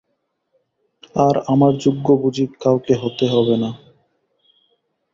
আর, 1.15 1.35
আমার 1.47 1.71
যোগ্য 1.77 2.07
বুঝি 2.21 2.45
কাউকে 2.61 2.93
হতে 2.95 3.25
হবে 3.27 3.55
না! 3.63 3.69